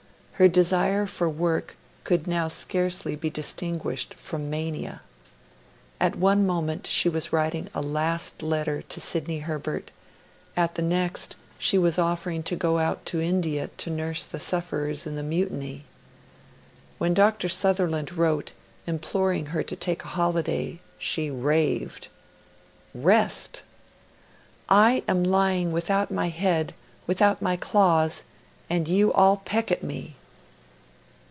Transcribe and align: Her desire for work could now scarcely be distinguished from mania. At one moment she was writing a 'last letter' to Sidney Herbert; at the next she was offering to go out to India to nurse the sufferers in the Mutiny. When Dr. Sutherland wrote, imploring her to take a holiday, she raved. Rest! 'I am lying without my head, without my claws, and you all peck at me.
Her 0.41 0.47
desire 0.47 1.05
for 1.05 1.29
work 1.29 1.77
could 2.03 2.25
now 2.25 2.47
scarcely 2.47 3.15
be 3.15 3.29
distinguished 3.29 4.15
from 4.15 4.49
mania. 4.49 5.03
At 5.99 6.15
one 6.15 6.47
moment 6.47 6.87
she 6.87 7.07
was 7.09 7.31
writing 7.31 7.69
a 7.75 7.81
'last 7.83 8.41
letter' 8.41 8.81
to 8.81 8.99
Sidney 8.99 9.41
Herbert; 9.41 9.91
at 10.57 10.73
the 10.73 10.81
next 10.81 11.35
she 11.59 11.77
was 11.77 11.99
offering 11.99 12.41
to 12.41 12.55
go 12.55 12.79
out 12.79 13.05
to 13.05 13.21
India 13.21 13.69
to 13.77 13.91
nurse 13.91 14.23
the 14.23 14.39
sufferers 14.39 15.05
in 15.05 15.13
the 15.15 15.21
Mutiny. 15.21 15.83
When 16.97 17.13
Dr. 17.13 17.47
Sutherland 17.47 18.13
wrote, 18.17 18.53
imploring 18.87 19.45
her 19.53 19.61
to 19.61 19.75
take 19.75 20.03
a 20.03 20.07
holiday, 20.17 20.81
she 20.97 21.29
raved. 21.29 22.07
Rest! 22.95 23.61
'I 24.69 25.03
am 25.07 25.23
lying 25.23 25.71
without 25.71 26.09
my 26.09 26.29
head, 26.29 26.73
without 27.05 27.43
my 27.43 27.57
claws, 27.57 28.23
and 28.71 28.87
you 28.87 29.13
all 29.13 29.37
peck 29.45 29.71
at 29.71 29.83
me. 29.83 30.15